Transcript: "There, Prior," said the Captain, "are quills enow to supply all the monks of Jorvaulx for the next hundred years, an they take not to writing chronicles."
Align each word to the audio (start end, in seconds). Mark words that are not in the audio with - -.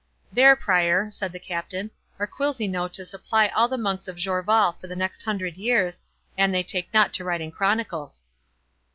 "There, 0.33 0.55
Prior," 0.55 1.11
said 1.11 1.31
the 1.31 1.37
Captain, 1.39 1.91
"are 2.17 2.25
quills 2.25 2.59
enow 2.59 2.87
to 2.87 3.05
supply 3.05 3.49
all 3.49 3.67
the 3.67 3.77
monks 3.77 4.07
of 4.07 4.15
Jorvaulx 4.17 4.81
for 4.81 4.87
the 4.87 4.95
next 4.95 5.21
hundred 5.21 5.57
years, 5.57 6.01
an 6.35 6.51
they 6.51 6.63
take 6.63 6.91
not 6.91 7.13
to 7.13 7.23
writing 7.23 7.51
chronicles." 7.51 8.23